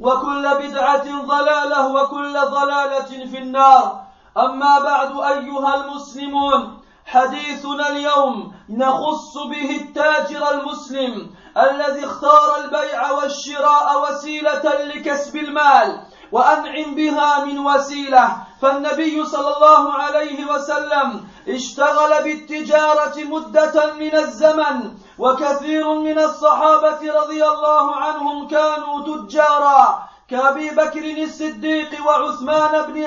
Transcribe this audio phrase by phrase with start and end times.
[0.00, 4.02] وكل بدعة ضلالة وكل ضلالة في النار
[4.38, 14.62] أما بعد أيها المسلمون حديثنا اليوم نخص به التاجر المسلم الذي اختار البيع والشراء وسيلة
[14.84, 18.28] لكسب المال وأنعم بها من وسيلة
[18.62, 27.96] فالنبي صلى الله عليه وسلم اشتغل بالتجارة مدة من الزمن وكثير من الصحابة رضي الله
[27.96, 29.98] عنهم كانوا تجارا
[30.30, 33.06] كأبي بكر الصديق وعثمان بن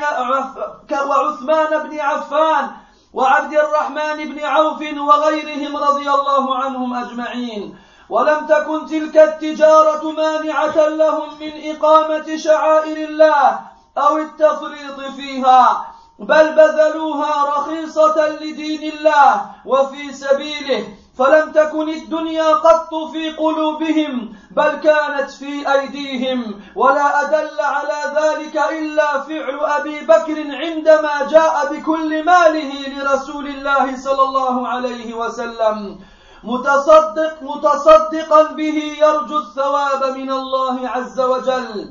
[0.99, 2.69] وعثمان بن عفان
[3.13, 7.75] وعبد الرحمن بن عوف وغيرهم رضي الله عنهم أجمعين
[8.11, 13.59] ولم تكن تلك التجارة مانعة لهم من إقامة شعائر الله
[13.97, 15.85] أو التفريط فيها
[16.19, 20.87] بل بذلوها رخيصة لدين الله وفي سبيله
[21.17, 29.21] فلم تكن الدنيا قط في قلوبهم بل كانت في أيديهم ولا أدل على ذلك إلا
[29.21, 35.97] فعل أبي بكر عندما جاء بكل ماله لرسول الله صلى الله عليه وسلم
[36.43, 38.63] متصدق متصدقا به
[38.99, 41.89] يرجو الثواب من الله عز وجل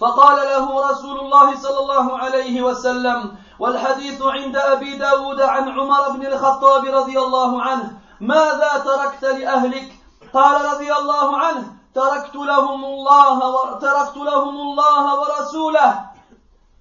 [0.00, 6.26] فقال له رسول الله صلى الله عليه وسلم والحديث عند أبي داود عن عمر بن
[6.26, 9.92] الخطاب رضي الله عنه ماذا تركت لأهلك
[10.34, 13.78] قال رضي الله عنه تركت لهم الله و...
[13.80, 16.00] تركت لهم الله ورسوله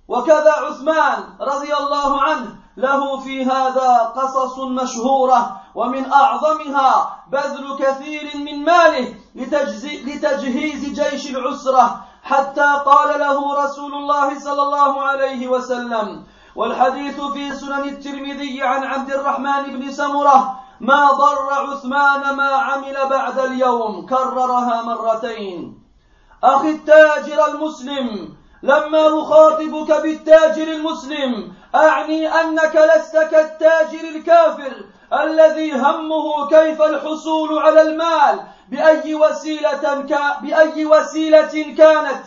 [0.07, 6.89] وكذا عثمان رضي الله عنه له في هذا قصص مشهورة ومن أعظمها
[7.31, 9.15] بذل كثير من ماله
[10.05, 16.23] لتجهيز جيش العسرة حتى قال له رسول الله صلى الله عليه وسلم
[16.55, 23.39] والحديث في سنن الترمذي عن عبد الرحمن بن سمره ما ضر عثمان ما عمل بعد
[23.39, 25.79] اليوم كررها مرتين
[26.43, 36.81] اخي التاجر المسلم لما نخاطبك بالتاجر المسلم أعني أنك لست كالتاجر الكافر الذي همه كيف
[36.81, 39.77] الحصول على المال بأي وسيلة,
[40.09, 42.23] كا بأي وسيلة كانت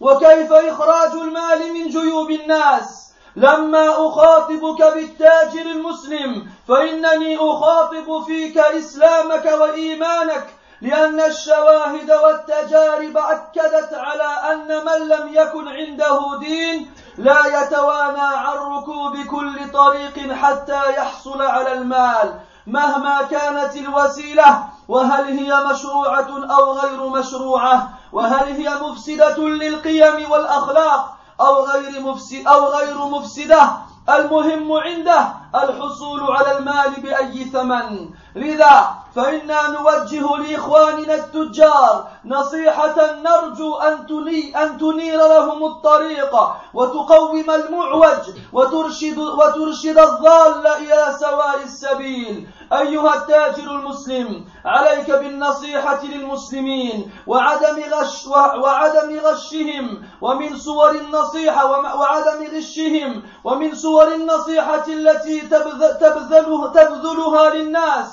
[0.00, 10.46] وكيف إخراج المال من جيوب الناس لما أخاطبك بالتاجر المسلم فإنني أخاطب فيك إسلامك وإيمانك
[10.80, 19.16] لأن الشواهد والتجارب أكدت على أن من لم يكن عنده دين لا يتوانى عن ركوب
[19.30, 26.28] كل طريق حتى يحصل على المال مهما كانت الوسيلة وهل هي مشروعة
[26.58, 33.70] أو غير مشروعة وهل هي مفسدة للقيم والأخلاق أو غير مفسد أو غير مفسدة
[34.08, 35.18] المهم عنده
[35.54, 42.94] الحصول على المال بأي ثمن لذا فإنا نوجه لإخواننا التجار نصيحة
[43.24, 46.36] نرجو أن, تني أن تنير لهم الطريق
[46.74, 48.20] وتقوم المعوج
[48.52, 59.18] وترشد, وترشد الضال إلى سواء السبيل أيها التاجر المسلم عليك بالنصيحة للمسلمين وعدم غش وعدم
[59.24, 61.66] غشهم ومن صور النصيحة
[61.96, 68.06] وعدم غشهم ومن صور النصيحة التي تبذله تبذلها للناس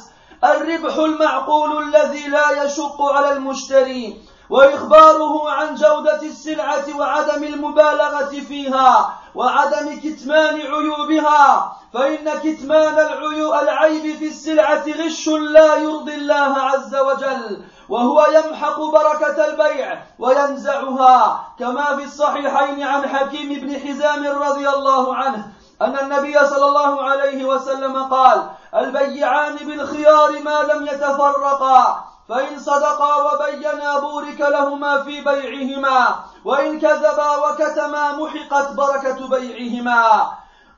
[0.44, 10.00] الربح المعقول الذي لا يشق على المشتري وإخباره عن جودة السلعة وعدم المبالغة فيها وعدم
[10.00, 12.94] كتمان عيوبها فإن كتمان
[13.64, 21.96] العيب في السلعة غش لا يرضي الله عز وجل وهو يمحق بركة البيع وينزعها كما
[21.96, 25.46] في الصحيحين عن حكيم بن حزام رضي الله عنه
[25.82, 28.44] أن النبي صلى الله عليه وسلم قال
[28.76, 36.16] البيعان بالخيار ما لم يتفرقا فإن صدقا وبينا بورك لهما في بيعهما
[36.46, 40.32] وإن كذبا وكتما محقت بركة بيعهما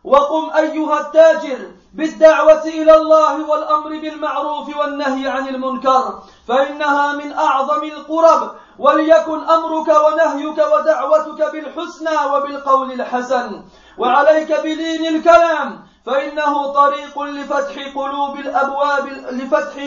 [0.03, 8.51] وقم أيها التاجر بالدعوة إلى الله والأمر بالمعروف والنهي عن المنكر فإنها من أعظم القرب
[8.79, 13.61] وليكن أمرك ونهيك ودعوتك بالحسنى وبالقول الحسن
[13.97, 19.83] وعليك بلين الكلام فإنه طريق لفتح قلوب الأبواب لفتح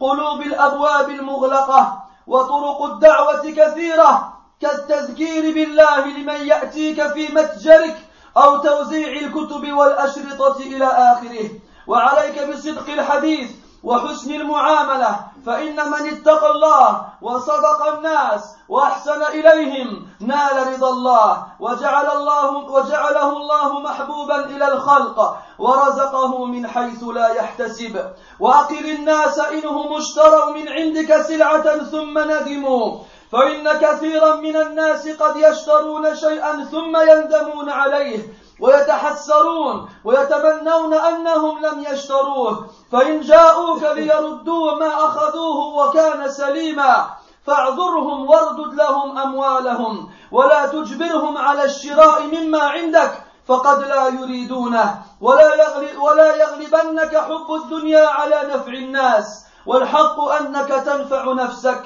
[0.00, 8.07] قلوب الأبواب المغلقة وطرق الدعوة كثيرة كالتذكير بالله لمن يأتيك في متجرك
[8.44, 11.50] أو توزيع الكتب والأشرطة إلى آخره
[11.86, 13.50] وعليك بصدق الحديث
[13.82, 22.50] وحسن المعاملة فإن من اتقى الله وصدق الناس وأحسن إليهم نال رضا الله وجعل الله
[22.56, 28.04] وجعله الله محبوبا إلى الخلق ورزقه من حيث لا يحتسب
[28.40, 32.98] وأقر الناس إنهم اشتروا من عندك سلعة ثم ندموا
[33.32, 38.20] فإن كثيرا من الناس قد يشترون شيئا ثم يندمون عليه
[38.60, 47.06] ويتحسرون ويتمنون أنهم لم يشتروه فإن جاءوك ليردوا ما أخذوه وكان سليما
[47.46, 53.12] فاعذرهم واردد لهم أموالهم ولا تجبرهم على الشراء مما عندك
[53.46, 61.32] فقد لا يريدونه ولا, يغلب ولا يغلبنك حب الدنيا على نفع الناس والحق أنك تنفع
[61.32, 61.82] نفسك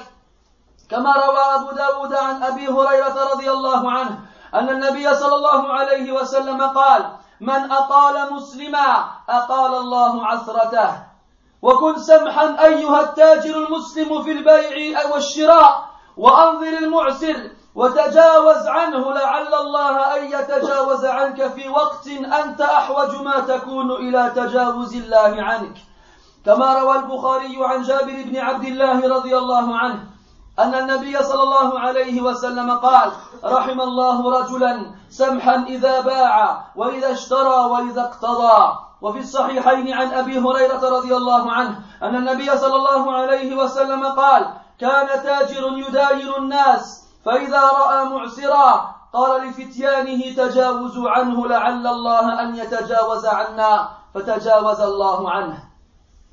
[0.93, 4.19] كما روى أبو داود عن أبي هريرة رضي الله عنه
[4.53, 7.09] أن النبي صلى الله عليه وسلم قال
[7.41, 11.03] من أطال مسلما أطال الله عثرته
[11.61, 15.85] وكن سمحا أيها التاجر المسلم في البيع والشراء
[16.17, 22.07] وأنظر المعسر وتجاوز عنه لعل الله أن يتجاوز عنك في وقت
[22.41, 25.75] أنت أحوج ما تكون إلى تجاوز الله عنك
[26.45, 30.12] كما روى البخاري عن جابر بن عبد الله رضي الله عنه
[30.59, 33.11] أن النبي صلى الله عليه وسلم قال
[33.43, 40.89] رحم الله رجلا سمحا إذا باع وإذا اشترى وإذا اقتضى وفي الصحيحين عن أبي هريرة
[40.97, 47.61] رضي الله عنه أن النبي صلى الله عليه وسلم قال كان تاجر يداير الناس فإذا
[47.61, 55.63] رأى معسرا قال لفتيانه تجاوزوا عنه لعل الله أن يتجاوز عنا فتجاوز الله عنه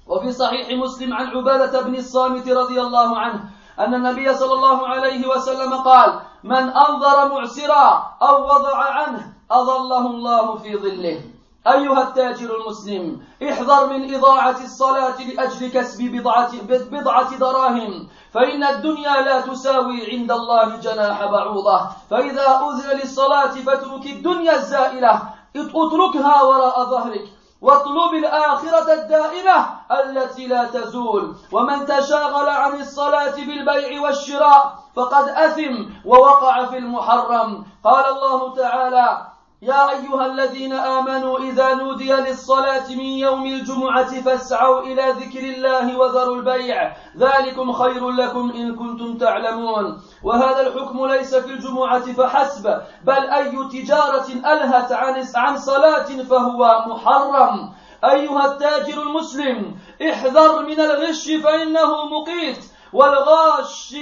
[0.06, 3.42] وفي صحيح مسلم عن عبادة بن الصامت رضي الله عنه
[3.80, 10.56] أن النبي صلى الله عليه وسلم قال من أنظر معسرا أو وضع عنه أظله الله
[10.56, 11.20] في ظله
[11.66, 16.50] أيها التاجر المسلم احذر من إضاعة الصلاة لأجل كسب بضعة,
[16.90, 21.80] بضعة دراهم فإن الدنيا لا تساوي عند الله جناح بعوضة
[22.10, 25.22] فإذا أذن للصلاة فاترك الدنيا الزائلة
[25.56, 29.66] اتركها وراء ظهرك واطلب الآخرة الدائمة
[30.00, 38.04] التي لا تزول ومن تشاغل عن الصلاة بالبيع والشراء فقد أثم ووقع في المحرم قال
[38.04, 39.29] الله تعالى
[39.62, 46.36] يا أيها الذين آمنوا إذا نودي للصلاة من يوم الجمعة فاسعوا إلى ذكر الله وذروا
[46.36, 53.52] البيع ذلكم خير لكم إن كنتم تعلمون وهذا الحكم ليس في الجمعة فحسب بل أي
[53.72, 57.72] تجارة ألهت عن عن صلاة فهو محرم
[58.04, 59.76] أيها التاجر المسلم
[60.10, 63.94] احذر من الغش فإنه مقيت والغاش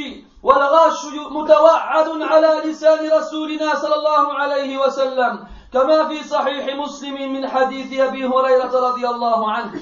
[0.42, 8.00] والغش متوعد على لسان رسولنا صلى الله عليه وسلم كما في صحيح مسلم من حديث
[8.00, 9.72] أبي هريرة رضي الله عنه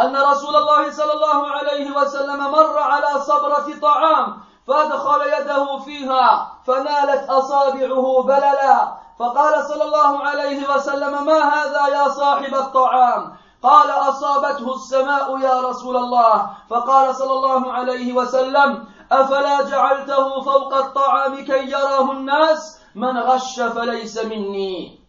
[0.00, 7.30] أن رسول الله صلى الله عليه وسلم مر على صبرة طعام فأدخل يده فيها فنالت
[7.30, 15.38] أصابعه بللا فقال صلى الله عليه وسلم ما هذا يا صاحب الطعام قال أصابته السماء
[15.38, 22.78] يا رسول الله فقال صلى الله عليه وسلم أفلا جعلته فوق الطعام كي يراه الناس
[22.94, 25.00] من غش فليس مني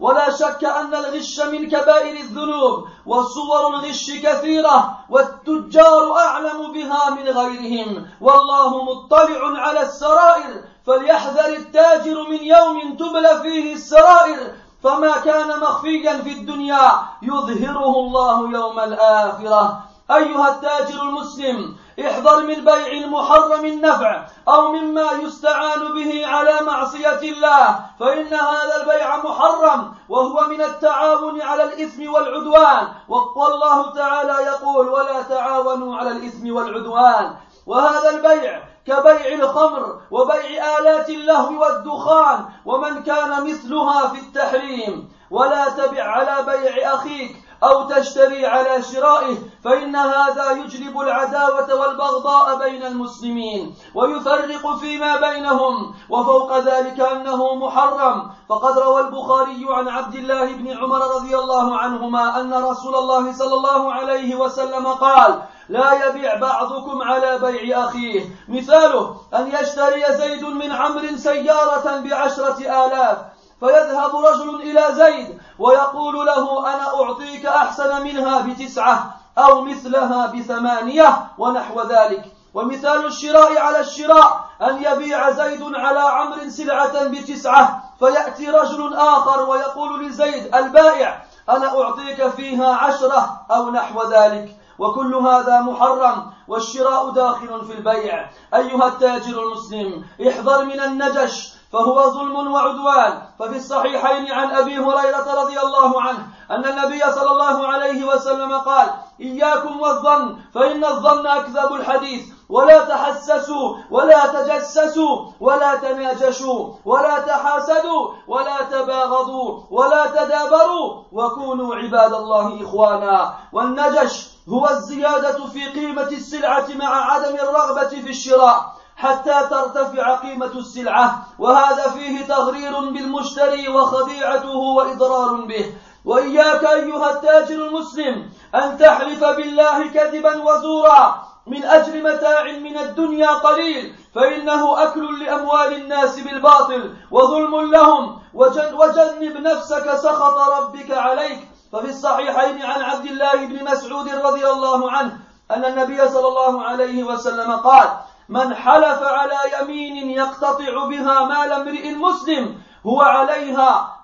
[0.00, 8.06] ولا شك أن الغش من كبائر الذنوب وصور الغش كثيرة والتجار أعلم بها من غيرهم
[8.20, 16.32] والله مطلع على السرائر فليحذر التاجر من يوم تبلى فيه السرائر فما كان مخفيا في
[16.32, 25.12] الدنيا يظهره الله يوم الآخرة أيها التاجر المسلم احذر من بيع المحرم النفع أو مما
[25.12, 32.88] يستعان به على معصية الله فإن هذا البيع محرم وهو من التعاون على الإثم والعدوان
[33.34, 37.34] والله تعالى يقول ولا تعاونوا على الإثم والعدوان
[37.66, 46.02] وهذا البيع كبيع الخمر وبيع آلات اللهو والدخان ومن كان مثلها في التحريم ولا تبع
[46.02, 54.76] على بيع أخيك أو تشتري على شرائه فإن هذا يجلب العداوة والبغضاء بين المسلمين ويفرق
[54.76, 61.36] فيما بينهم وفوق ذلك أنه محرم فقد روى البخاري عن عبد الله بن عمر رضي
[61.38, 67.84] الله عنهما أن رسول الله صلى الله عليه وسلم قال لا يبيع بعضكم على بيع
[67.84, 73.16] أخيه مثاله أن يشتري زيد من عمرو سيارة بعشرة آلاف
[73.64, 81.80] فيذهب رجل إلى زيد ويقول له أنا أعطيك أحسن منها بتسعة أو مثلها بثمانية ونحو
[81.82, 89.50] ذلك ومثال الشراء على الشراء أن يبيع زيد على عمر سلعة بتسعة فيأتي رجل آخر
[89.50, 97.64] ويقول لزيد البائع أنا أعطيك فيها عشرة أو نحو ذلك وكل هذا محرم والشراء داخل
[97.64, 104.78] في البيع أيها التاجر المسلم احذر من النجش فهو ظلم وعدوان ففي الصحيحين عن أبي
[104.78, 108.90] هريرة رضي الله عنه أن النبي صلى الله عليه وسلم قال
[109.20, 118.62] إياكم والظن فإن الظن أكذب الحديث ولا تحسسوا ولا تجسسوا ولا تناجشوا ولا تحاسدوا ولا
[118.70, 127.34] تباغضوا ولا تدابروا وكونوا عباد الله إخوانا والنجش هو الزيادة في قيمة السلعة مع عدم
[127.34, 135.72] الرغبة في الشراء حتى ترتفع قيمة السلعة وهذا فيه تغرير بالمشتري وخديعته وإضرار به
[136.04, 143.94] وإياك أيها التاجر المسلم أن تحلف بالله كذبا وزورا من أجل متاع من الدنيا قليل
[144.14, 152.80] فإنه أكل لأموال الناس بالباطل وظلم لهم وجنب نفسك سخط ربك عليك ففي الصحيحين عن
[152.82, 155.18] عبد الله بن مسعود رضي الله عنه
[155.50, 157.88] أن النبي صلى الله عليه وسلم قال
[158.28, 163.96] من حلف على يمين يقتطع بها مال امرئ مسلم هو عليها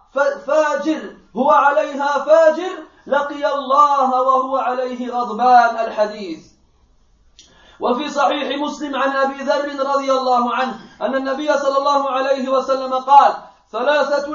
[0.47, 2.73] فاجر هو عليها فاجر
[3.07, 6.51] لقي الله وهو عليه غضبان الحديث
[7.81, 12.95] وفي صحيح مسلم عن ابي ذر رضي الله عنه ان النبي صلى الله عليه وسلم
[12.95, 13.33] قال
[13.73, 14.29] ثلاثة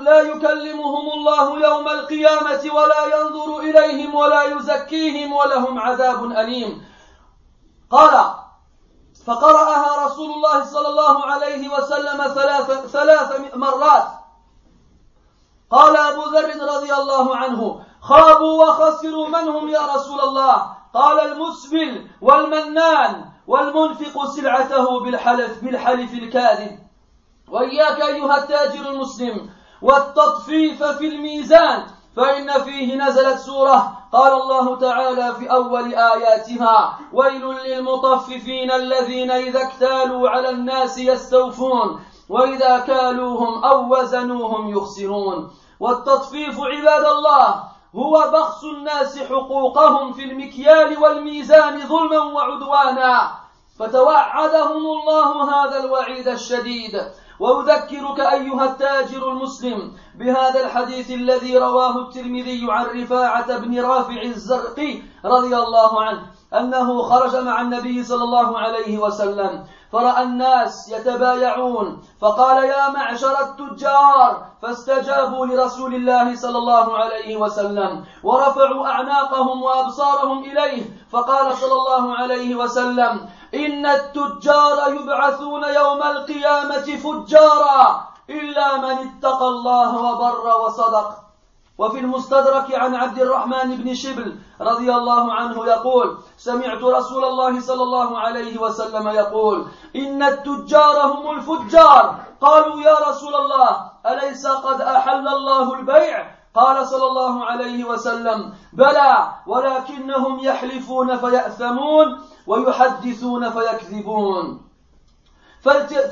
[0.00, 6.84] لا يكلمهم الله يوم القيامة ولا ينظر إليهم ولا يزكيهم ولهم عذاب أليم
[7.90, 8.34] قال
[9.26, 14.06] فقرأها رسول الله صلى الله عليه وسلم ثلاث, ثلاث مرات
[15.70, 20.62] قال أبو ذر رضي الله عنه خابوا وخسروا من هم يا رسول الله
[20.94, 26.78] قال المسبل والمنان والمنفق سلعته بالحلف بالحلف الكاذب
[27.48, 29.50] وإياك أيها التاجر المسلم
[29.82, 31.84] والتطفيف في الميزان
[32.16, 40.28] فإن فيه نزلت سورة قال الله تعالى في أول آياتها ويل للمطففين الذين إذا اكتالوا
[40.30, 50.12] على الناس يستوفون وإذا كالوهم أو وزنوهم يخسرون والتطفيف عباد الله هو بخس الناس حقوقهم
[50.12, 53.30] في المكيال والميزان ظلما وعدوانا
[53.78, 57.00] فتوعدهم الله هذا الوعيد الشديد
[57.40, 65.56] وأذكرك أيها التاجر المسلم بهذا الحديث الذي رواه الترمذي عن رفاعة بن رافع الزرقي رضي
[65.56, 66.22] الله عنه
[66.54, 74.44] أنه خرج مع النبي صلى الله عليه وسلم فرأى الناس يتبايعون فقال يا معشر التجار
[74.62, 82.54] فاستجابوا لرسول الله صلى الله عليه وسلم ورفعوا أعناقهم وأبصارهم إليه فقال صلى الله عليه
[82.54, 91.10] وسلم إن التجار يبعثون يوم القيامة فجارا إلا من اتقى الله وبر وصدق
[91.78, 97.82] وفي المستدرك عن عبد الرحمن بن شبل رضي الله عنه يقول سمعت رسول الله صلى
[97.82, 105.28] الله عليه وسلم يقول إن التجار هم الفجار قالوا يا رسول الله أليس قد أحل
[105.28, 114.60] الله البيع قال صلى الله عليه وسلم بلى ولكنهم يحلفون فيأثمون ويحدثون فيكذبون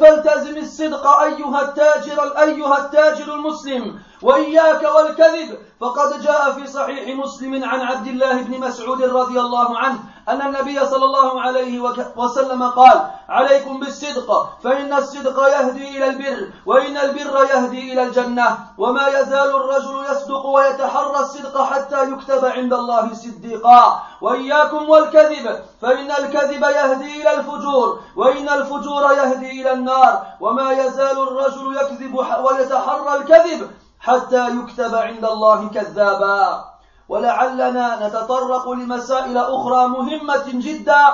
[0.00, 7.80] فالتزم الصدق أيها التاجر أيها التاجر المسلم وإياك والكذب فقد جاء في صحيح مسلم عن
[7.80, 9.98] عبد الله بن مسعود رضي الله عنه
[10.28, 11.80] أن النبي صلى الله عليه
[12.16, 19.06] وسلم قال عليكم بالصدق فإن الصدق يهدي إلى البر وإن البر يهدي إلى الجنة وما
[19.08, 27.22] يزال الرجل يصدق ويتحرى الصدق حتى يكتب عند الله صديقا وإياكم والكذب فإن الكذب يهدي
[27.22, 32.14] إلى الفجور وإن الفجور يهدي إلى النار وما يزال الرجل يكذب
[32.44, 36.64] ويتحرى الكذب حتى يكتب عند الله كذابا
[37.12, 41.04] ولعلنا نتطرق لمسائل أخرى مهمة جدا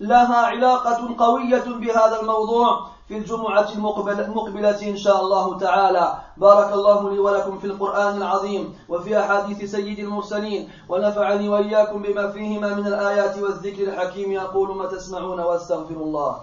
[0.00, 7.18] لها علاقة قوية بهذا الموضوع في الجمعة المقبلة إن شاء الله تعالى بارك الله لي
[7.18, 13.82] ولكم في القرآن العظيم وفي أحاديث سيد المرسلين ونفعني وإياكم بما فيهما من الآيات والذكر
[13.88, 16.40] الحكيم يقول ما تسمعون واستغفر الله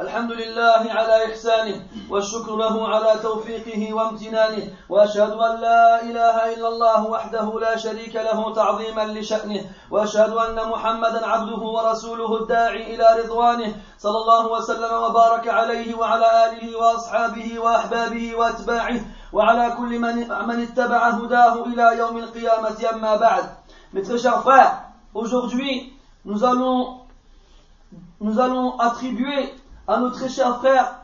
[0.00, 7.06] الحمد لله على إحسانه والشكر له على توفيقه وامتنانه وأشهد أن لا إله إلا الله
[7.06, 9.60] وحده لا شريك له تعظيما لشأنه
[9.90, 16.76] وأشهد أن محمدا عبده ورسوله الداعي إلى رضوانه صلى الله وسلم وبارك عليه وعلى آله
[16.78, 19.00] وأصحابه وأحبابه وأتباعه
[19.32, 20.16] وعلى كل من,
[20.48, 23.44] من اتبع هداه إلى يوم القيامة أما بعد
[23.94, 24.20] Mes très
[25.14, 25.94] aujourd'hui,
[26.26, 26.98] nous allons,
[28.20, 29.54] nous allons attribuer
[29.88, 31.00] à notre très chers frères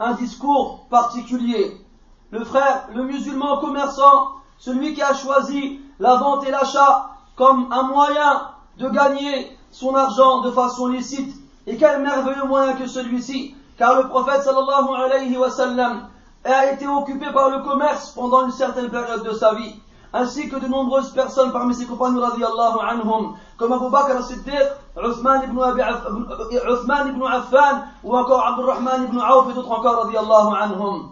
[0.00, 1.80] un discours particulier.
[2.32, 7.82] Le frère, le musulman commerçant, celui qui a choisi la vente et l'achat comme un
[7.84, 8.42] moyen
[8.78, 11.34] de gagner son argent de façon licite.
[11.68, 16.08] Et quel merveilleux moyen que celui-ci, car le prophète sallallahu alayhi wa sallam
[16.44, 19.74] a été occupé par le commerce pendant une certaine période de sa vie
[20.12, 24.54] ainsi que de nombreuses personnes parmi ses compagnons anhum, comme Abu Bakr al-Siddiq,
[24.96, 31.10] Uthman ibn, Affan, ou encore Abdurrahman ibn Auf et d'autres encore anhum.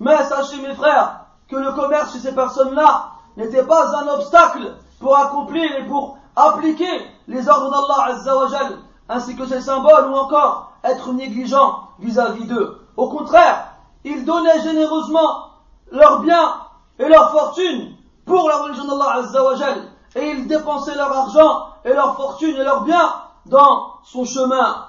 [0.00, 5.16] Mais sachez mes frères, que le commerce chez ces personnes-là n'était pas un obstacle pour
[5.16, 8.74] accomplir et pour appliquer les ordres d'Allah
[9.08, 12.80] ainsi que ses symboles ou encore être négligent vis-à-vis d'eux.
[12.96, 13.66] Au contraire,
[14.04, 15.48] ils donnaient généreusement
[15.92, 16.52] leurs biens
[16.98, 17.92] et leurs fortunes
[18.26, 19.82] pour la religion d'Allah Azzawajal,
[20.16, 23.12] et ils dépensaient leur argent et leur fortune et leurs biens
[23.46, 24.84] dans son chemin.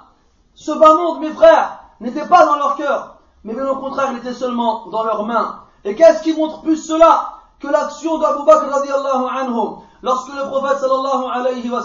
[0.54, 4.18] Ce bas monde, mes frères, n'était pas dans leur cœur, mais bien au contraire, il
[4.18, 5.60] était seulement dans leurs mains.
[5.84, 10.78] Et qu'est-ce qui montre plus cela que l'action d'Abu Bakr radiallahu anhu, lorsque le prophète
[10.78, 11.82] sallallahu alayhi wa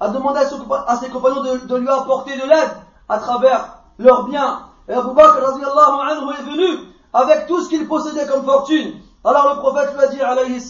[0.00, 0.40] a demandé
[0.86, 2.76] à ses compagnons de, lui apporter de l'aide
[3.08, 4.60] à travers leurs biens.
[4.88, 9.54] Et Abu Bakr radiallahu anhu est venu avec tout ce qu'il possédait comme fortune alors
[9.54, 10.62] le prophète lui a dit, alayhi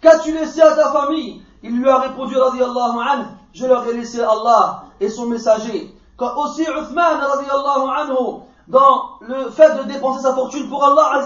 [0.00, 4.20] qu'as-tu laissé à ta famille Il lui a répondu, radiallahu anhu, je leur ai laissé
[4.20, 5.94] Allah et son messager.
[6.16, 11.20] Quand aussi Uthman, radiallahu anhu, dans le fait de dépenser sa fortune pour Allah,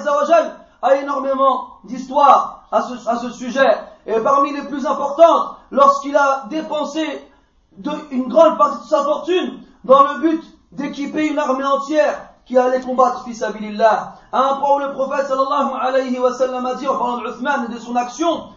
[0.83, 3.69] a énormément d'histoires à ce, sujet.
[4.07, 7.27] Et parmi les plus importantes, lorsqu'il a dépensé
[8.11, 10.43] une grande partie de sa fortune dans le but
[10.73, 14.15] d'équiper une armée entière qui allait combattre fils abilillah.
[14.33, 17.67] À un point où le prophète sallallahu alayhi wa sallam a dit en parlant d'Uthman
[17.71, 18.49] et de son action,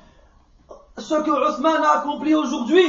[0.97, 2.83] ce que Uthman a accompli aujourd'hui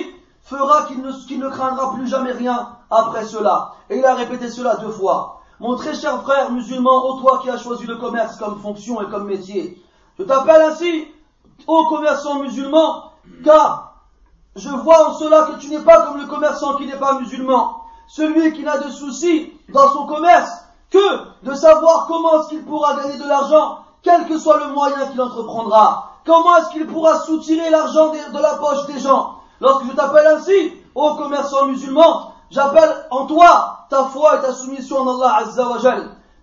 [0.44, 3.72] fera qu'il ne, ne craindra plus jamais rien après cela.
[3.90, 5.42] Et il a répété cela deux fois.
[5.60, 9.10] Mon très cher frère musulman, ô toi qui as choisi le commerce comme fonction et
[9.10, 9.84] comme métier,
[10.18, 11.06] je t'appelle ainsi,
[11.66, 13.10] ô commerçant musulman,
[13.44, 13.96] car
[14.56, 17.76] je vois en cela que tu n'es pas comme le commerçant qui n'est pas musulman,
[18.08, 20.63] celui qui n'a de soucis dans son commerce
[20.94, 25.06] que de savoir comment est-ce qu'il pourra gagner de l'argent, quel que soit le moyen
[25.08, 26.12] qu'il entreprendra.
[26.24, 30.72] Comment est-ce qu'il pourra soutirer l'argent de la poche des gens Lorsque je t'appelle ainsi,
[30.94, 35.78] ô commerçant musulman, j'appelle en toi ta foi et ta soumission en Allah Azza wa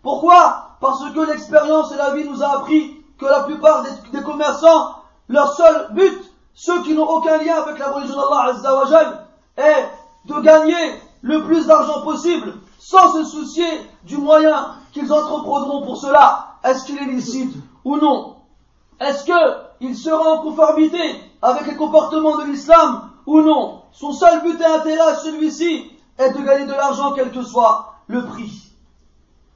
[0.04, 4.96] Pourquoi Parce que l'expérience et la vie nous a appris que la plupart des, commerçants,
[5.30, 6.20] leur seul but,
[6.54, 9.04] ceux qui n'ont aucun lien avec la religion d'Allah Azza wa
[9.58, 9.90] est
[10.26, 16.56] de gagner le plus d'argent possible sans se soucier du moyen qu'ils entreprendront pour cela,
[16.64, 18.38] est-ce qu'il est licite ou non
[19.00, 19.24] Est-ce
[19.80, 21.00] qu'il sera en conformité
[21.44, 26.42] avec les comportements de l'islam ou non Son seul but et intérêt celui-ci est de
[26.42, 28.52] gagner de l'argent quel que soit le prix.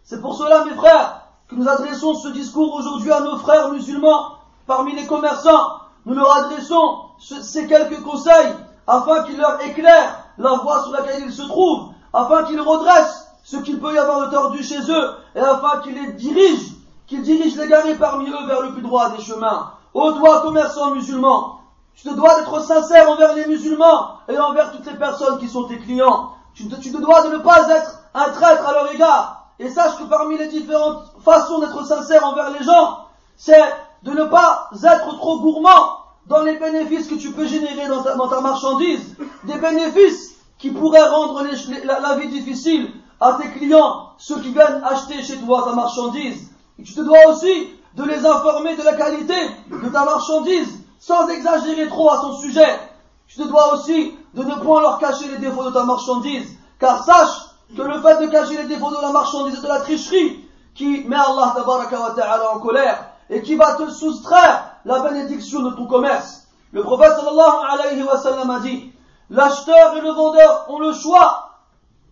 [0.03, 4.35] C'est pour cela, mes frères, que nous adressons ce discours aujourd'hui à nos frères musulmans
[4.67, 5.79] parmi les commerçants.
[6.05, 8.53] Nous leur adressons ces quelques conseils
[8.85, 13.57] afin qu'ils leur éclairent la voie sur laquelle ils se trouvent afin qu'ils redressent ce
[13.57, 16.71] qu'il peut y avoir de tordu chez eux, et afin qu'ils les dirigent,
[17.07, 19.71] qu'ils dirigent les garés parmi eux vers le plus droit des chemins.
[19.93, 21.59] Ô toi, commerçant musulman,
[21.93, 25.65] tu te dois d'être sincère envers les musulmans et envers toutes les personnes qui sont
[25.65, 26.31] tes clients.
[26.55, 29.43] Tu te, dois de ne pas être un traître à leur égard.
[29.59, 33.05] Et sache que parmi les différentes façons d'être sincère envers les gens,
[33.37, 33.61] c'est
[34.03, 35.97] de ne pas être trop gourmand
[36.27, 41.43] dans les bénéfices que tu peux générer dans ta marchandise, des bénéfices qui pourrait rendre
[41.83, 42.89] la, vie difficile
[43.19, 46.47] à tes clients, ceux qui viennent acheter chez toi ta marchandise.
[46.83, 49.35] tu te dois aussi de les informer de la qualité
[49.69, 52.79] de ta marchandise, sans exagérer trop à son sujet.
[53.27, 57.03] Tu te dois aussi de ne point leur cacher les défauts de ta marchandise, car
[57.03, 57.37] sache
[57.75, 61.05] que le fait de cacher les défauts de la marchandise et de la tricherie qui
[61.05, 66.43] met Allah wa en colère et qui va te soustraire la bénédiction de ton commerce.
[66.73, 68.91] Le prophète sallallahu alayhi wa sallam a dit
[69.29, 71.49] L'acheteur et le vendeur ont le choix,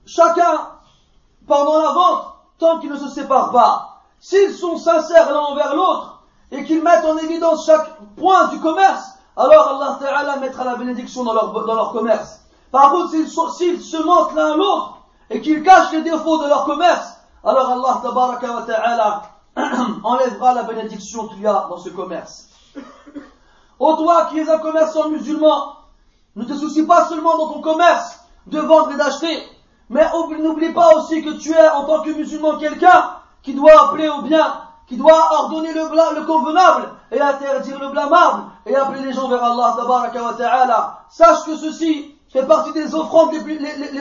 [0.06, 0.68] chacun,
[1.48, 2.26] pendant la vente,
[2.58, 4.00] tant qu'ils ne se séparent pas.
[4.20, 6.22] S'ils sont sincères l'un envers l'autre
[6.52, 11.24] et qu'ils mettent en évidence chaque point du commerce, alors Allah Ta'ala mettra la bénédiction
[11.24, 12.42] dans leur, commerce.
[12.72, 14.98] Par contre, s'ils se mentent l'un à l'autre
[15.30, 17.10] et qu'ils cachent les défauts de leur commerce,
[17.44, 19.24] alors Allah Ta'ala
[20.04, 22.48] enlèvera la bénédiction qu'il y a dans ce commerce.
[23.80, 25.74] Ô toi qui es un commerçant musulman,
[26.36, 29.44] ne te soucie pas seulement dans ton commerce de vendre et d'acheter,
[29.90, 30.04] mais
[30.40, 33.12] n'oublie pas aussi que tu es en tant que musulman quelqu'un
[33.44, 34.54] qui doit appeler au bien,
[34.88, 39.44] qui doit ordonner le, le convenable et interdire le blâmable et appeler les gens vers
[39.44, 43.42] Allah Sache que ceci fait partie des offrandes les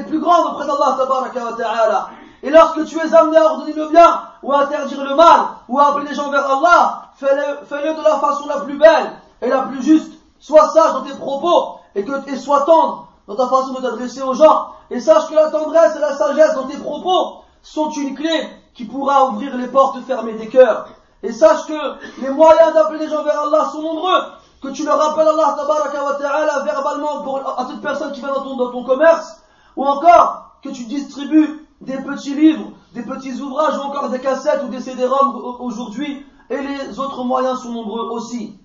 [0.04, 2.08] plus, grandes auprès d'Allah
[2.42, 5.78] Et lorsque tu es amené à ordonner le bien ou à interdire le mal ou
[5.78, 9.62] à appeler les gens vers Allah, fais-le de la façon la plus belle et la
[9.62, 10.12] plus juste.
[10.38, 14.22] Sois sage dans tes propos et que et sois tendre dans ta façon de t'adresser
[14.22, 14.68] aux gens.
[14.90, 18.84] Et sache que la tendresse et la sagesse dans tes propos sont une clé qui
[18.84, 20.88] pourra ouvrir les portes fermées des cœurs.
[21.22, 24.20] Et sache que les moyens d'appeler les gens vers Allah sont nombreux.
[24.62, 28.42] Que tu leur rappelles Allah wa ta'ala verbalement pour, à toute personne qui vient dans
[28.42, 29.36] ton, dans ton commerce.
[29.76, 34.62] Ou encore que tu distribues des petits livres, des petits ouvrages ou encore des cassettes
[34.64, 36.26] ou des CD-ROM aujourd'hui.
[36.50, 38.58] Et les autres moyens sont nombreux aussi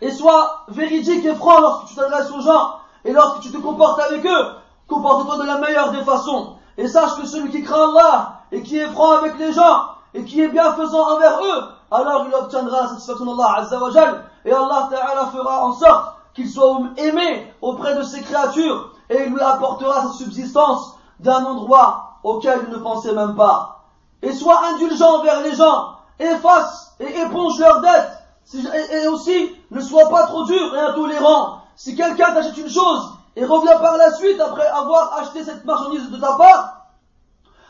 [0.00, 3.98] et sois véridique et franc lorsque tu t'adresses aux gens et lorsque tu te comportes
[4.00, 4.54] avec eux.
[4.88, 6.54] Comporte-toi de la meilleure des façons.
[6.78, 10.24] Et sache que celui qui craint Allah et qui est franc avec les gens et
[10.24, 14.88] qui est bienfaisant envers eux, alors il obtiendra la satisfaction d'Allah Azzawajal et Allah
[15.32, 20.12] fera en sorte qu'il soit aimé auprès de ses créatures et il lui apportera sa
[20.12, 23.82] subsistance d'un endroit auquel il ne pensait même pas.
[24.22, 28.10] Et sois indulgent envers les gens, efface et éponge leurs dettes
[28.54, 31.58] et aussi, ne sois pas trop dur et intolérant.
[31.76, 36.10] Si quelqu'un t'achète une chose et revient par la suite après avoir acheté cette marchandise
[36.10, 36.86] de ta part,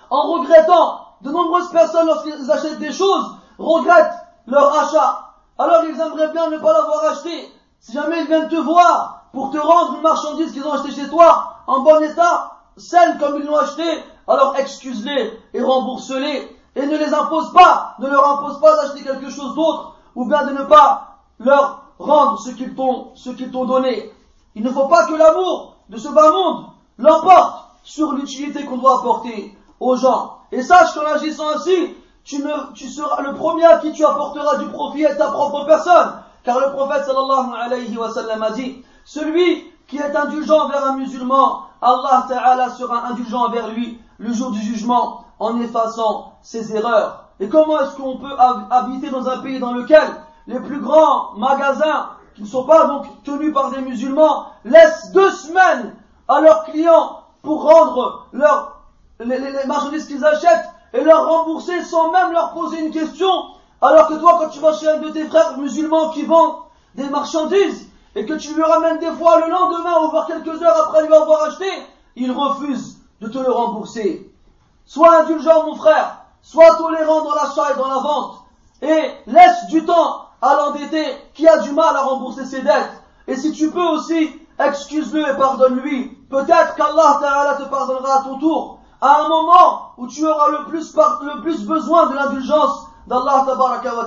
[0.09, 4.15] en regrettant, de nombreuses personnes lorsqu'ils achètent des choses regrettent
[4.47, 5.33] leur achat.
[5.59, 7.53] Alors ils aimeraient bien ne pas l'avoir acheté.
[7.79, 11.09] Si jamais ils viennent te voir pour te rendre une marchandise qu'ils ont achetée chez
[11.09, 16.97] toi en bon état, saine comme ils l'ont achetée, alors excuse-les et rembourse-les et ne
[16.97, 20.65] les impose pas, ne leur impose pas d'acheter quelque chose d'autre ou bien de ne
[20.65, 23.13] pas leur rendre ce qu'ils t'ont,
[23.65, 24.13] donné.
[24.55, 26.67] Il ne faut pas que l'amour de ce bas monde
[26.99, 30.39] l'emporte sur l'utilité qu'on doit apporter aux gens.
[30.53, 31.95] Et sache qu'en agissant ainsi,
[32.25, 36.13] tu, seras le premier à qui tu apporteras du profit à ta propre personne.
[36.45, 40.97] Car le prophète sallallahu alayhi wa sallam a dit, celui qui est indulgent vers un
[40.97, 47.30] musulman, Allah ta'ala sera indulgent envers lui le jour du jugement en effaçant ses erreurs.
[47.41, 50.05] Et comment est-ce qu'on peut habiter dans un pays dans lequel
[50.47, 55.31] les plus grands magasins, qui ne sont pas donc tenus par des musulmans, laissent deux
[55.31, 55.95] semaines
[56.29, 62.53] à leurs clients pour rendre les, marchandises qu'ils achètent et leur rembourser sans même leur
[62.53, 63.31] poser une question,
[63.81, 67.09] alors que toi, quand tu vas chez un de tes frères musulmans qui vend des
[67.09, 71.07] marchandises, et que tu lui ramènes des fois le lendemain ou voire quelques heures après
[71.07, 71.67] lui avoir acheté,
[72.17, 74.29] il refuse de te le rembourser.
[74.85, 76.20] Sois indulgent, mon frère.
[76.43, 78.45] Sois tolérant dans l'achat et dans la vente.
[78.83, 83.03] Et laisse du temps à l'endetté qui a du mal à rembourser ses dettes.
[83.27, 86.09] Et si tu peux aussi, excuse-le et pardonne-lui.
[86.31, 88.79] Peut-être qu'Allah Ta'ala te pardonnera à ton tour.
[89.01, 93.47] À un moment où tu auras le plus, besoin de l'indulgence d'Allah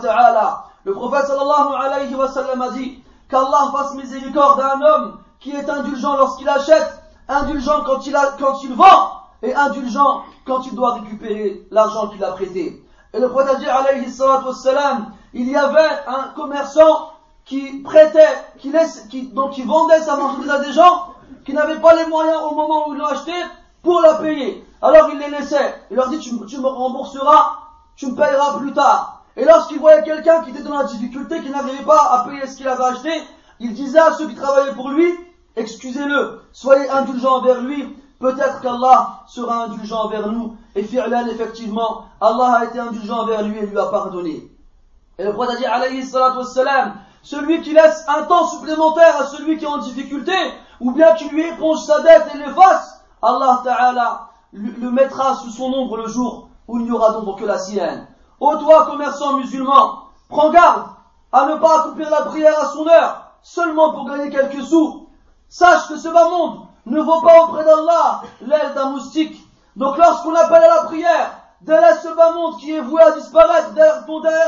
[0.04, 0.66] Ta'ala.
[0.86, 5.52] Le prophète sallallahu alayhi wa sallam a dit qu'Allah fasse miséricorde à un homme qui
[5.52, 9.10] est indulgent lorsqu'il achète, indulgent quand il, a, quand il vend
[9.44, 12.84] et indulgent quand il doit récupérer l'argent qu'il a prêté.
[13.14, 17.12] Et le prophète alayhi wassalam, il y avait un commerçant
[17.46, 21.14] qui prêtait, qui, laisse, qui donc qui vendait sa marchandise à des gens
[21.46, 23.34] qui n'avaient pas les moyens au moment où ils l'ont acheté
[23.84, 24.66] pour la payer.
[24.82, 25.76] Alors il les laissait.
[25.92, 27.58] Il leur dit, tu, tu me rembourseras,
[27.98, 29.24] tu me payeras plus tard.
[29.36, 32.56] Et lorsqu'il voyait quelqu'un qui était dans la difficulté, qui n'arrivait pas à payer ce
[32.56, 33.12] qu'il avait acheté,
[33.60, 35.12] il disait à ceux qui travaillaient pour lui,
[35.58, 42.60] excusez-le, soyez indulgent envers lui, Peut-être qu'Allah sera indulgent envers nous, et Firlan, effectivement, Allah
[42.60, 44.50] a été indulgent envers lui et lui a pardonné.
[45.20, 46.02] Et le prophète a dit,
[47.22, 50.32] celui qui laisse un temps supplémentaire à celui qui est en difficulté,
[50.80, 55.74] ou bien qui lui éponge sa dette et l'efface, Allah Ta'ala le mettra sous son
[55.74, 58.08] ombre le jour où il n'y aura d'ombre que la sienne.
[58.40, 60.86] Ô toi, commerçant musulman, prends garde
[61.34, 65.10] à ne pas couper la prière à son heure, seulement pour gagner quelques sous.
[65.50, 69.40] Sache que ce bas monde ne vaut pas auprès d'Allah l'aile d'un moustique.
[69.76, 73.72] Donc lorsqu'on appelle à la prière, délaisse ce bas monde qui est voué à disparaître
[73.72, 74.06] derrière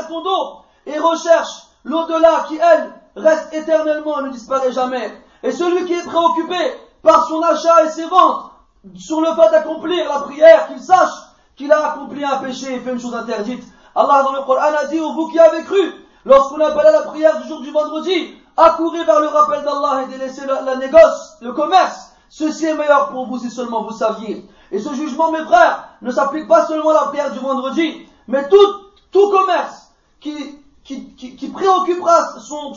[0.08, 5.12] ton, dos et recherche l'au-delà qui, elle, reste éternellement et ne disparaît jamais.
[5.42, 6.56] Et celui qui est préoccupé
[7.02, 8.50] par son achat et ses ventes
[8.94, 11.10] sur le fait d'accomplir la prière, qu'il sache
[11.56, 13.64] qu'il a accompli un péché et fait une chose interdite.
[13.94, 15.94] Allah dans le Coran a dit, aux vous qui avez cru,
[16.24, 20.06] lorsqu'on appelle à la prière du jour du vendredi, accourez vers le rappel d'Allah et
[20.08, 24.46] délaissez la, la négoce, le commerce, Ceci est meilleur pour vous si seulement vous saviez.
[24.72, 28.48] Et ce jugement, mes frères, ne s'applique pas seulement à la prière du vendredi, mais
[28.48, 28.82] tout,
[29.30, 32.72] commerce qui, qui, préoccupera son,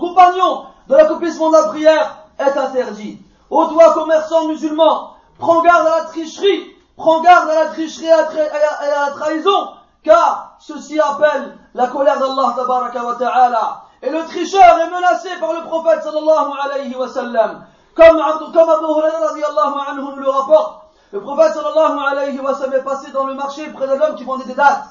[0.00, 3.18] compagnon de l'accomplissement de la prière est interdit.
[3.48, 8.12] Ô toi, commerçant musulman, prends garde à la tricherie, prends garde à la tricherie et
[8.12, 9.70] à, la trahison,
[10.02, 13.82] car ceci appelle la colère d'Allah wa ta'ala.
[14.02, 17.64] Et le tricheur est menacé par le prophète sallallahu alayhi wa sallam.
[18.02, 20.80] Comme, Abu Hurairah le rapporte,
[21.12, 24.24] le prophète sallallahu alayhi wa sallam est passé dans le marché près d'un homme qui
[24.24, 24.84] vendait des dates.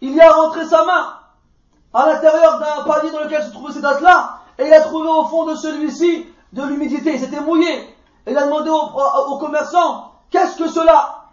[0.00, 1.12] Il y a rentré sa main
[1.94, 5.24] à l'intérieur d'un panier dans lequel se trouvaient ces dates-là, et il a trouvé au
[5.26, 7.94] fond de celui-ci de l'humidité, il s'était mouillé.
[8.26, 11.26] il a demandé au, commerçant, qu'est-ce que cela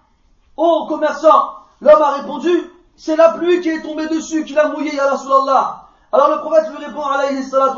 [0.57, 4.95] Ô commerçant, l'homme a répondu, c'est la pluie qui est tombée dessus, qui l'a mouillé,
[4.95, 5.85] ya Rasulallah.
[6.11, 7.77] Alors le prophète lui répond, alayhi salatu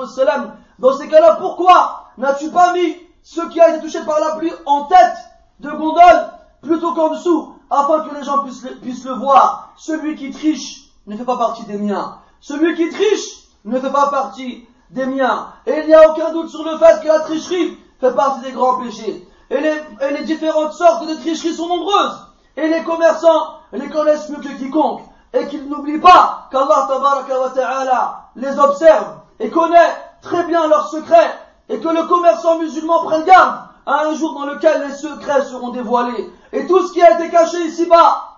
[0.80, 4.54] dans ces cas-là, pourquoi n'as-tu pas mis ce qui a été touché par la pluie
[4.68, 5.18] en tête
[5.60, 6.30] de gondole
[6.62, 9.74] plutôt qu'en dessous, afin que les gens puissent le, voir.
[9.78, 12.20] Celui qui triche ne fait pas partie des miens.
[12.40, 15.48] Celui qui triche ne fait pas partie des miens.
[15.66, 18.52] Et il n'y a aucun doute sur le fait que la tricherie fait partie des
[18.52, 19.28] grands péchés.
[19.50, 22.28] Et les, différentes sortes de tricheries sont nombreuses.
[22.58, 25.02] Et les commerçants les connaissent mieux que quiconque.
[25.34, 31.34] Et qu'ils n'oublient pas qu'Allah les observe et connaît très bien leurs secrets
[31.70, 35.70] et que le commerçant musulman prenne garde à un jour dans lequel les secrets seront
[35.70, 38.32] dévoilés et tout ce qui a été caché ici-bas,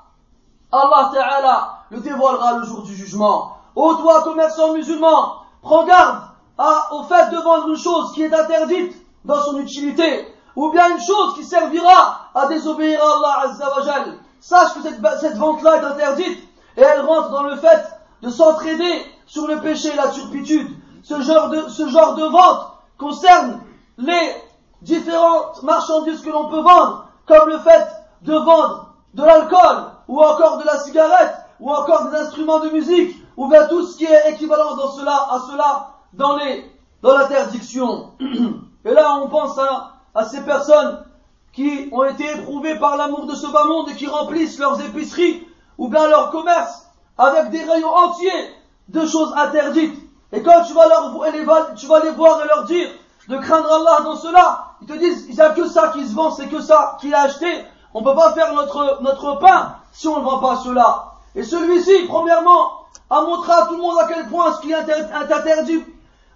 [0.72, 3.56] Allah Ta'ala le dévoilera le jour du jugement.
[3.76, 6.30] Ô toi, commerçant musulman, prends garde à,
[6.90, 10.90] ah, au fait de vendre une chose qui est interdite dans son utilité, ou bien
[10.90, 14.18] une chose qui servira à désobéir à Allah Azzawajal.
[14.42, 14.82] Sache que
[15.22, 16.40] cette, vente-là est interdite,
[16.76, 17.88] et elle rentre dans le fait
[18.24, 20.70] de s'entraider sur le péché et la turpitude.
[21.04, 21.50] ce genre
[22.16, 23.62] de vente concerne
[23.98, 24.36] les
[24.82, 27.88] différentes marchandises que l'on peut vendre, comme le fait
[28.24, 33.16] de vendre de l'alcool, ou encore de la cigarette, ou encore des instruments de musique,
[33.38, 38.12] ou bien tout ce qui est équivalent dans cela, à cela dans, l'interdiction.
[38.86, 41.04] Et là, on pense à, à ces personnes
[41.54, 45.48] qui ont été éprouvées par l'amour de ce bas monde et qui remplissent leurs épiceries
[45.78, 46.86] ou bien leurs commerces
[47.18, 48.56] avec des rayons entiers
[48.90, 49.98] de choses interdites.
[50.34, 51.46] Et quand tu vas, leur, les,
[51.78, 52.90] tu vas les voir et leur dire
[53.30, 56.14] de craindre Allah dans cela, ils te disent, il n'y a que ça qui se
[56.14, 57.66] vend, c'est que ça qu'il a acheté.
[57.94, 61.06] On ne peut pas faire notre, notre pain si on ne vend pas cela.
[61.36, 62.72] Et celui-ci, premièrement,
[63.10, 65.84] a montré à tout le monde à quel point ce qui est interdit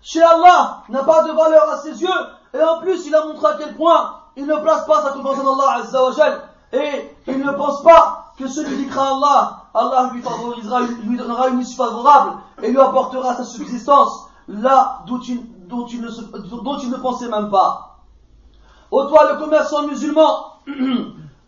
[0.02, 2.10] chez Allah n'a pas de valeur à ses yeux.
[2.54, 5.38] Et en plus, il a montré à quel point il ne place pas sa confiance
[5.40, 5.84] en Allah
[6.74, 11.48] Et il ne pense pas que celui qui craint Allah, Allah lui favorisera, lui donnera
[11.50, 15.36] une issue favorable et lui apportera sa subsistance là dont il,
[16.02, 17.98] ne, pensait même pas.
[18.90, 20.54] Ô toi, le commerçant musulman,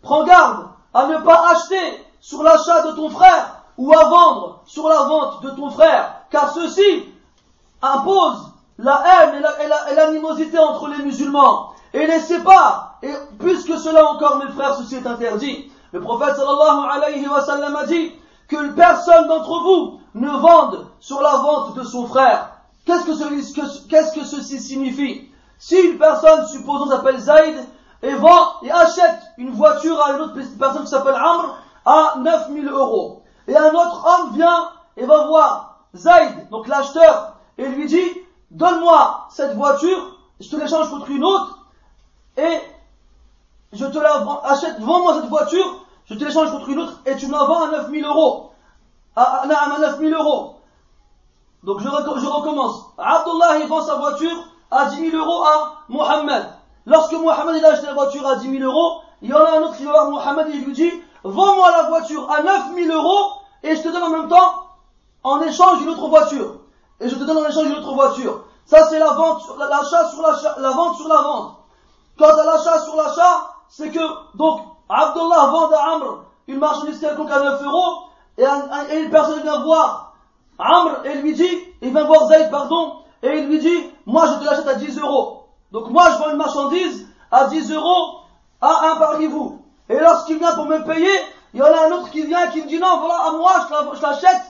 [0.02, 4.88] prends garde à ne pas acheter sur l'achat de ton frère ou à vendre sur
[4.88, 7.12] la vente de ton frère, car ceci
[7.82, 9.44] impose la haine
[9.90, 12.94] et l'animosité entre les musulmans et les sépare.
[13.02, 15.70] Et puisque cela encore, mes frères, ceci est interdit.
[15.94, 18.10] Le prophète sallallahu alayhi wa sallam a dit
[18.48, 22.50] que personne d'entre vous ne vende sur la vente de son frère.
[22.84, 23.04] Qu'est-ce
[24.16, 25.30] que, ceci signifie
[25.60, 27.64] Si une personne, supposons, s'appelle Zaïd
[28.02, 31.54] et vend et achète une voiture à une autre personne qui s'appelle Amr
[31.86, 37.68] à 9000 euros, et un autre homme vient et va voir Zaid, donc l'acheteur, et
[37.68, 38.10] lui dit,
[38.50, 41.56] donne-moi cette voiture, je te l'échange contre une autre,
[42.36, 42.58] et
[43.72, 47.46] je te la achète, vends-moi cette voiture je t'échange contre une autre et tu m'en
[47.46, 48.50] vends à 9000 euros.
[49.16, 49.46] À, à,
[49.78, 50.56] 9000 euros.
[51.62, 52.86] Donc je, recommence.
[52.98, 56.46] Abdullah il vend sa voiture à 10 000 euros à Mohamed.
[56.86, 59.56] Lorsque Mohamed il a acheté la voiture à 10 000 euros, il y en a
[59.58, 62.90] un autre qui va voir Mohamed et il lui dit Vends-moi la voiture à 9000
[62.92, 64.54] euros et je te donne en même temps
[65.22, 66.56] en échange une autre voiture.
[67.00, 68.44] Et je te donne en échange une autre voiture.
[68.66, 71.56] Ça c'est la vente, l'achat sur la vente sur la vente.
[72.18, 73.40] Quant à l'achat sur l'achat,
[73.70, 74.60] c'est que donc
[74.94, 77.94] Abdullah vend à Amr une marchandise quelconque à 9 euros,
[78.38, 78.44] et,
[79.00, 80.14] une personne vient voir
[80.58, 81.48] Amr et lui dit,
[81.82, 84.98] il vient voir Zayd, pardon, et il lui dit, moi je te l'achète à 10
[85.00, 85.46] euros.
[85.72, 88.20] Donc moi je vends une marchandise à 10 euros
[88.60, 89.60] à un parmi vous.
[89.88, 91.10] Et lorsqu'il vient pour me payer,
[91.54, 93.52] il y en a un autre qui vient qui me dit, non, voilà, à moi
[93.96, 94.42] je l'achète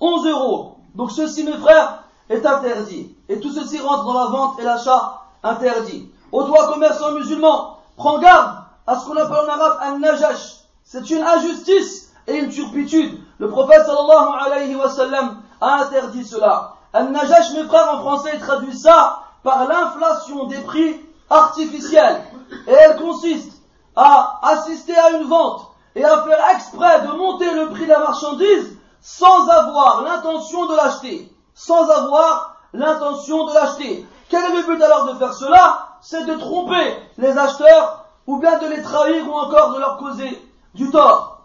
[0.00, 0.76] 11 euros.
[0.94, 3.14] Donc ceci, mes frères, est interdit.
[3.28, 6.08] Et tout ceci rentre dans la vente et l'achat interdit.
[6.32, 10.56] aux toi, commerçant musulman, prends garde à ce qu'on appelle en arabe un najash.
[10.84, 13.20] C'est une injustice et une turpitude.
[13.38, 16.74] Le prophète sallallahu alayhi wa sallam a interdit cela.
[16.92, 22.22] Un najash, mes frères, en français, traduit ça par l'inflation des prix artificiels.
[22.66, 23.62] Et elle consiste
[23.94, 28.00] à assister à une vente et à faire exprès de monter le prix de la
[28.00, 31.32] marchandise sans avoir l'intention de l'acheter.
[31.54, 34.06] Sans avoir l'intention de l'acheter.
[34.28, 38.58] Quel est le but alors de faire cela C'est de tromper les acheteurs ou bien
[38.58, 41.40] de les trahir ou encore de leur causer du tort.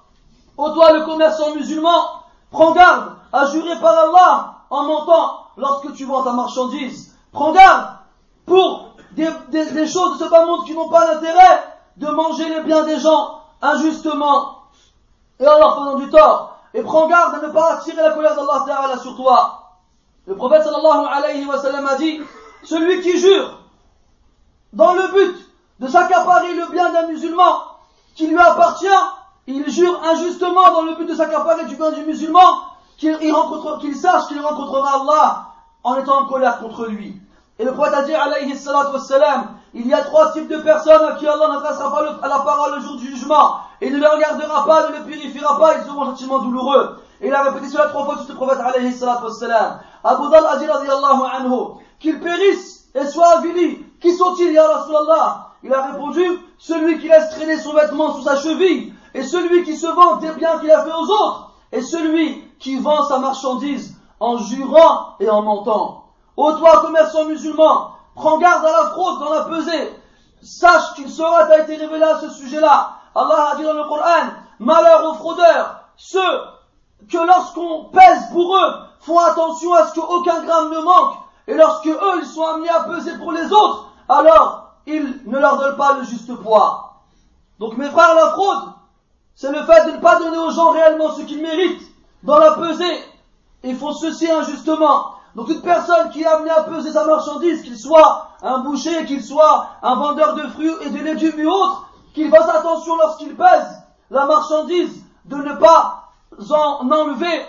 [0.56, 1.98] Ô toi le commerçant musulman,
[2.52, 7.16] prends garde à jurer par Allah en mentant lorsque tu vends ta marchandise.
[7.32, 7.88] Prends garde
[8.46, 9.26] pour des,
[9.88, 11.64] choses de ce bas monde qui n'ont pas l'intérêt
[11.98, 14.60] de manger les biens des gens injustement
[15.40, 16.58] et en leur faisant du tort.
[16.76, 19.72] Et prends garde à ne pas attirer la colère d'Allah sur toi.
[20.28, 22.22] Le prophète sallallahu alayhi wa sallam a dit,
[22.64, 23.58] celui qui jure
[24.74, 25.45] dans le but
[25.80, 27.62] de s'accaparer le bien d'un musulman
[28.16, 28.88] qui lui appartient,
[29.48, 32.62] il jure injustement dans le but de s'accaparer du bien du musulman,
[32.98, 33.18] qu'il
[33.82, 35.48] qu'il sache qu'il rencontrera Allah
[35.84, 37.22] en étant en colère contre lui.
[37.60, 38.14] Et le prophète a dit,
[39.74, 42.76] il y a trois types de personnes à qui Allah n'adressera pas à la parole
[42.76, 43.56] le jour du jugement.
[43.82, 46.98] Et ne les regardera pas, ne les purifiera pas, ils seront gentiment douloureux.
[47.22, 48.90] Et il a répété cela trois fois sur le prophète Abu
[52.00, 53.84] qu'ils périssent et soient avilis.
[54.02, 55.52] Qui sont-ils, ya Allah.
[55.68, 56.22] Il a répondu,
[56.60, 60.32] celui qui laisse traîner son vêtement sous sa cheville, et celui qui se vante des
[60.34, 65.28] biens qu'il a fait aux autres, et celui qui vend sa marchandise en jurant et
[65.28, 66.04] en mentant.
[66.38, 69.92] Ô toi, commerçant musulman, prends garde à la fraude dans la pesée.
[70.44, 72.98] Sache qu'il sera a été révélé à ce sujet-là.
[73.16, 74.28] Allah a dit dans le Coran,
[74.60, 76.42] malheur aux fraudeurs, ceux
[77.12, 81.16] que lorsqu'on pèse pour eux, font attention à ce qu'aucun gramme ne manque,
[81.48, 85.58] et lorsque eux, ils sont amenés à peser pour les autres, alors ils ne leur
[85.58, 86.94] donnent pas le juste poids.
[87.60, 88.72] Donc mes frères, la fraude,
[89.36, 91.88] c'est le fait de ne pas donner aux gens réellement ce qu'ils méritent
[92.24, 93.04] dans la pesée.
[93.64, 95.12] Ils font ceci injustement.
[95.36, 99.24] Donc toute personne qui est amenée à peser sa marchandise, qu'il soit un boucher, qu'il
[99.24, 103.82] soit un vendeur de fruits et de légumes ou autre, qu'il fasse attention lorsqu'il pèse
[104.12, 106.12] la marchandise de ne pas
[106.52, 107.46] en enlever,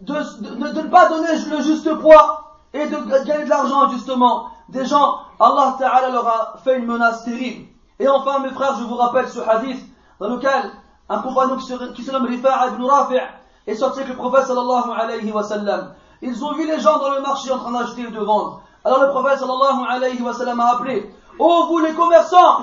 [0.00, 4.48] de ne pas donner le juste poids et de gagner de l'argent justement.
[4.68, 7.66] Des gens, Allah Ta'ala leur a fait une menace terrible.
[7.98, 9.84] Et enfin, mes frères, je vous rappelle ce hadith
[10.20, 10.70] dans lequel
[11.08, 13.18] un compagnon qui se nomme Rifa'a ibn Rafi'
[13.66, 15.94] est sorti avec le prophète sallallahu alayhi wa sallam.
[16.22, 18.60] Ils ont vu les gens dans le marché en train d'acheter et de vendre.
[18.84, 22.60] Alors le prophète sallallahu alayhi wa sallam a appelé Oh vous les commerçants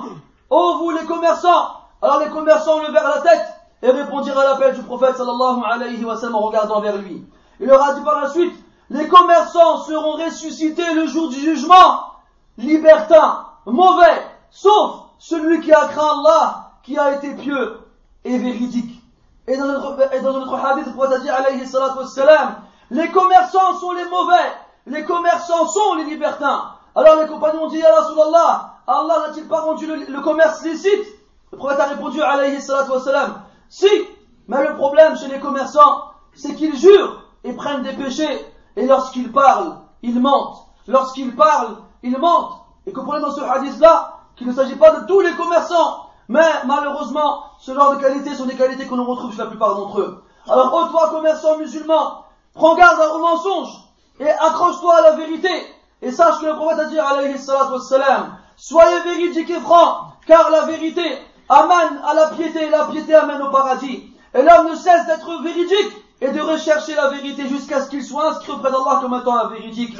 [0.50, 1.68] Oh vous les commerçants
[2.02, 3.48] Alors les commerçants levèrent la tête
[3.82, 7.24] et répondirent à l'appel du prophète sallallahu alayhi wa sallam en regardant vers lui.
[7.60, 8.56] Il leur a dit par la suite
[8.90, 12.04] les commerçants seront ressuscités le jour du jugement,
[12.56, 17.80] libertins, mauvais, sauf celui qui a craint Allah, qui a été pieux
[18.24, 19.02] et véridique.
[19.46, 23.74] Et dans notre, habit, dans notre hadith, le prophète dit, alayhi salatu wassalam, les commerçants
[23.78, 24.52] sont les mauvais,
[24.86, 26.70] les commerçants sont les libertins.
[26.94, 28.74] Alors les compagnons ont dit, Ya Allah
[29.26, 31.06] n'a-t-il pas rendu le, commerce licite
[31.52, 33.88] Le prophète a répondu, alayhi salatu wassalam, si,
[34.48, 38.46] mais le problème chez les commerçants, c'est qu'ils jurent et prennent des péchés
[38.78, 40.64] et lorsqu'il parle, il mentent.
[40.86, 42.60] Lorsqu'il parle, il mentent.
[42.86, 46.06] Et comprenez dans ce hadith-là qu'il ne s'agit pas de tous les commerçants.
[46.28, 49.74] Mais malheureusement, ce genre de qualités sont des qualités que l'on retrouve chez la plupart
[49.74, 50.22] d'entre eux.
[50.48, 53.78] Alors, ô toi, commerçant musulman, prends garde vos mensonges
[54.20, 55.50] et accroche-toi à la vérité.
[56.00, 57.80] Et sache que le prophète a dit, alayhi salatu
[58.56, 63.42] soyez véridique et franc, car la vérité amène à la piété et la piété amène
[63.42, 64.12] au paradis.
[64.34, 68.30] Et l'homme ne cesse d'être véridique et de rechercher la vérité jusqu'à ce qu'il soit
[68.30, 69.96] inscrit auprès d'Allah comme étant un véridique.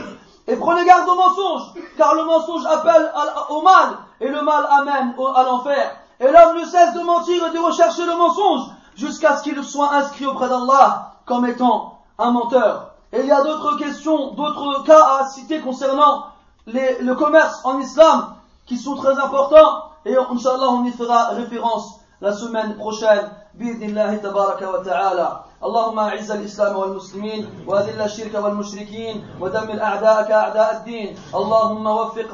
[0.49, 1.63] Et prenez garde au mensonge,
[1.97, 3.13] car le mensonge appelle
[3.51, 5.95] au mal, et le mal amène à l'enfer.
[6.21, 8.67] Et l'homme ne cesse de mentir et de rechercher le mensonge,
[8.97, 12.95] jusqu'à ce qu'il soit inscrit auprès d'Allah comme étant un menteur.
[13.13, 16.25] Et il y a d'autres questions, d'autres cas à citer concernant
[16.67, 18.35] le commerce en islam,
[18.67, 23.31] qui sont très importants, et Inch'Allah on y fera référence la semaine prochaine.
[23.59, 31.17] بإذن الله wa ta'ala اللهم أعز الإسلام والمسلمين وأذل الشرك والمشركين ودمر أعداءك أعداء الدين
[31.35, 32.31] اللهم وفق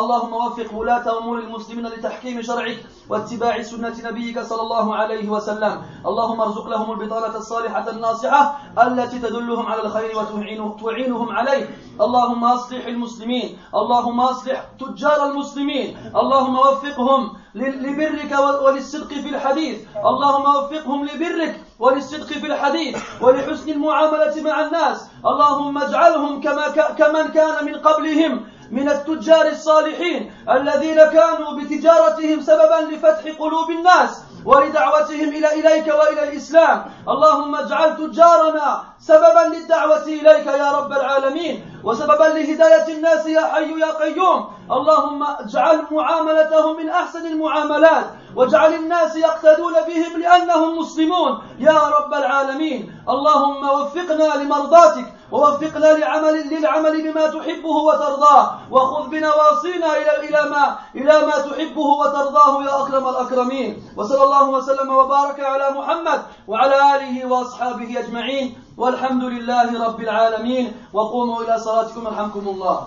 [0.00, 6.40] اللهم وفق ولاة أمور المسلمين لتحكيم شرعك واتباع سنة نبيك صلى الله عليه وسلم اللهم
[6.40, 11.68] ارزق لهم البطانة الصالحة الناصعة التي تدلهم على الخير وتعينهم عليه
[12.00, 18.32] اللهم أصلح المسلمين اللهم أصلح تجار المسلمين اللهم وفقهم لبرك
[18.64, 26.40] وللصدق في الحديث اللهم وفقهم لبرك وللصدق في الحديث ولحسن المعاملة مع الناس اللهم اجعلهم
[26.40, 34.20] كما كمن كان من قبلهم من التجار الصالحين الذين كانوا بتجارتهم سببا لفتح قلوب الناس
[34.46, 38.68] ولدعوتهم الى اليك والى الاسلام، اللهم اجعل تجارنا
[39.00, 45.82] سببا للدعوه اليك يا رب العالمين، وسببا لهدايه الناس يا حي يا قيوم، اللهم اجعل
[45.90, 48.06] معاملتهم من احسن المعاملات،
[48.36, 57.12] واجعل الناس يقتدون بهم لأنهم مسلمون يا رب العالمين اللهم وفقنا لمرضاتك ووفقنا لعمل للعمل
[57.12, 63.82] بما تحبه وترضاه وخذ بنواصينا الى الى ما الى ما تحبه وترضاه يا اكرم الاكرمين
[63.96, 71.42] وصلى الله وسلم وبارك على محمد وعلى اله واصحابه اجمعين والحمد لله رب العالمين وقوموا
[71.42, 72.86] الى صلاتكم يرحمكم الله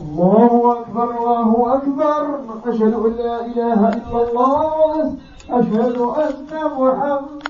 [0.00, 5.14] الله أكبر الله أكبر أشهد أن لا إله إلا الله
[5.50, 6.44] أشهد أن
[6.78, 7.30] محمد